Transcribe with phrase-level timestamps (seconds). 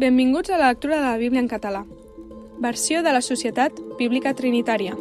[0.00, 1.84] Benvinguts a la lectura de la Bíblia en català.
[2.58, 4.94] Versió de la Societat Bíblica Trinitària.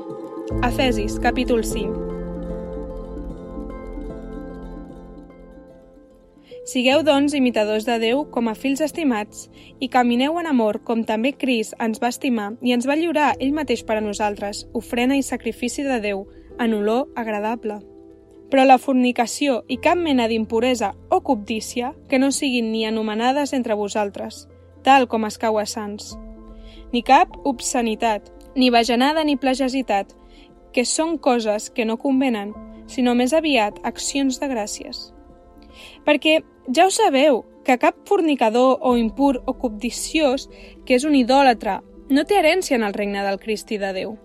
[0.67, 1.93] Efesis, capítol 5.
[6.65, 9.47] Sigueu, doncs, imitadors de Déu com a fills estimats
[9.79, 13.55] i camineu en amor com també Cris ens va estimar i ens va lliurar ell
[13.55, 16.27] mateix per a nosaltres, ofrena i sacrifici de Déu,
[16.59, 17.79] en olor agradable.
[18.51, 23.79] Però la fornicació i cap mena d'impuresa o cobdícia que no siguin ni anomenades entre
[23.79, 24.49] vosaltres,
[24.83, 26.15] tal com es cau a sants.
[26.93, 30.15] Ni cap obscenitat, ni bajanada ni plagesitat,
[30.73, 32.53] que són coses que no convenen,
[32.89, 35.09] sinó més aviat accions de gràcies.
[36.05, 36.39] Perquè
[36.73, 40.47] ja ho sabeu, que cap fornicador o impur o cobdiciós,
[40.85, 44.15] que és un idòlatre, no té herència en el regne del Cristi de Déu.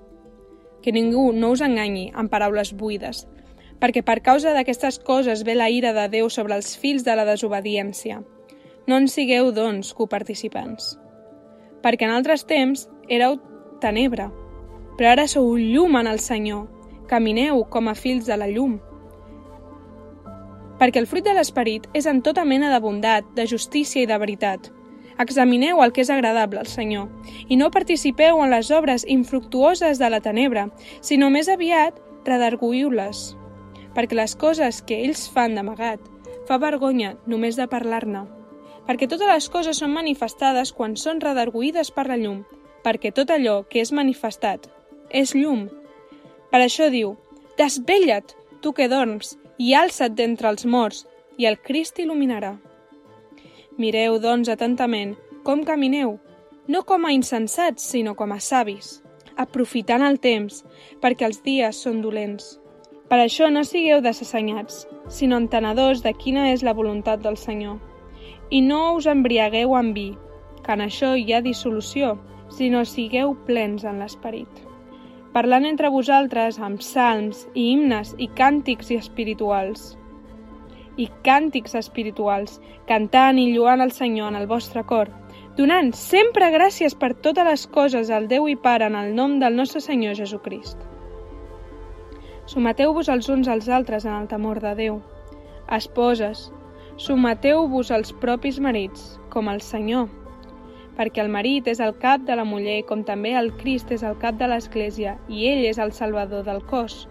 [0.81, 3.27] Que ningú no us enganyi amb paraules buides,
[3.81, 7.27] perquè per causa d'aquestes coses ve la ira de Déu sobre els fills de la
[7.29, 8.23] desobediència.
[8.87, 10.99] No en sigueu, doncs, coparticipants.
[11.81, 13.39] Perquè en altres temps éreu
[13.81, 14.27] tenebra,
[14.99, 16.67] però ara sou llum en el Senyor.
[17.09, 18.79] Camineu com a fills de la llum.
[20.81, 24.21] Perquè el fruit de l'esperit és en tota mena de bondat, de justícia i de
[24.21, 24.69] veritat.
[25.21, 27.09] Examineu el que és agradable al Senyor,
[27.49, 30.69] i no participeu en les obres infructuoses de la tenebra,
[31.01, 33.27] sinó més aviat redarguïu-les.
[33.97, 36.01] Perquè les coses que ells fan d'amagat
[36.49, 38.27] fa vergonya només de parlar-ne
[38.87, 42.43] perquè totes les coses són manifestades quan són redarguïdes per la llum,
[42.85, 44.69] perquè tot allò que és manifestat
[45.11, 45.69] és llum.
[46.51, 47.15] Per això diu,
[47.59, 51.05] desvetlla't, tu que dorms, i alça't d'entre els morts,
[51.39, 52.55] i el Crist il·luminarà.
[53.79, 56.19] Mireu, doncs, atentament, com camineu,
[56.69, 59.01] no com a insensats, sinó com a savis,
[59.37, 60.63] aprofitant el temps,
[61.03, 62.59] perquè els dies són dolents.
[63.09, 67.83] Per això no sigueu desassenyats, sinó entenedors de quina és la voluntat del Senyor
[68.51, 70.11] i no us embriagueu amb vi,
[70.65, 72.15] que en això hi ha dissolució,
[72.49, 74.63] sinó sigueu plens en l'esperit.
[75.35, 79.95] Parlant entre vosaltres amb salms i himnes i càntics i espirituals.
[80.97, 85.11] I càntics espirituals, cantant i lluant el Senyor en el vostre cor,
[85.59, 89.59] donant sempre gràcies per totes les coses al Déu i Pare en el nom del
[89.59, 90.79] nostre Senyor Jesucrist.
[92.47, 95.01] Someteu-vos els uns als altres en el temor de Déu.
[95.73, 96.51] Esposes,
[96.97, 100.07] Someteu-vos als propis marits, com al Senyor,
[100.95, 104.15] perquè el marit és el cap de la muller, com també el Crist és el
[104.23, 107.09] cap de l'Església, i ell és el Salvador del cos.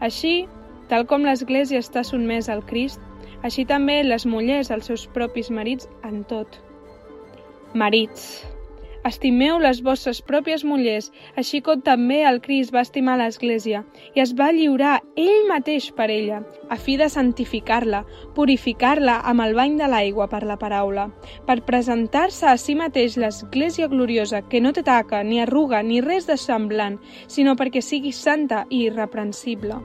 [0.00, 0.46] Així,
[0.88, 3.04] tal com l'Església està sotmesa al Crist,
[3.44, 6.56] així també les mullers als seus propis marits en tot.
[7.74, 8.46] Marits,
[9.08, 11.08] Estimeu les vostres pròpies mullers,
[11.40, 13.80] així com també el Crist va estimar l'Església
[14.14, 16.38] i es va lliurar ell mateix per ella,
[16.70, 18.04] a fi de santificar-la,
[18.36, 21.08] purificar-la amb el bany de l'aigua per la paraula,
[21.48, 26.30] per presentar-se a si mateix l'Església gloriosa que no té taca, ni arruga, ni res
[26.30, 29.82] de semblant, sinó perquè sigui santa i irreprensible.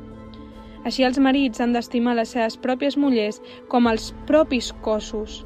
[0.85, 5.41] Així els marits han d'estimar les seves pròpies mullers com els propis cossos.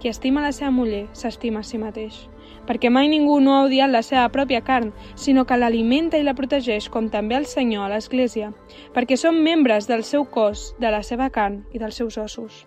[0.00, 2.26] Qui estima la seva muller s'estima a si mateix
[2.66, 6.34] perquè mai ningú no ha odiat la seva pròpia carn, sinó que l'alimenta i la
[6.34, 8.52] protegeix com també el Senyor a l'Església,
[8.94, 12.64] perquè són membres del seu cos, de la seva carn i dels seus ossos.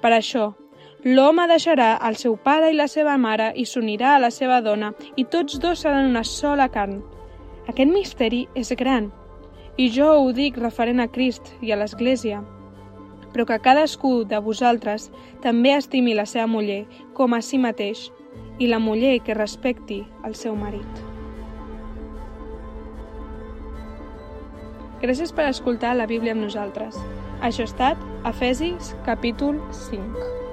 [0.00, 0.52] Per això,
[1.04, 4.94] l'home deixarà el seu pare i la seva mare i s'unirà a la seva dona,
[5.16, 7.02] i tots dos seran una sola carn.
[7.68, 9.10] Aquest misteri és gran,
[9.76, 12.44] i jo ho dic referent a Crist i a l'Església,
[13.34, 15.10] però que cadascú de vosaltres
[15.42, 16.84] també estimi la seva muller
[17.18, 18.06] com a si mateix,
[18.58, 21.02] i la muller que respecti el seu marit.
[25.02, 26.96] Gràcies per escoltar la Bíblia amb nosaltres.
[27.42, 30.43] Això ha estat Efesis capítol 5.